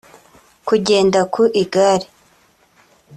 [0.67, 2.07] kugenda ku igare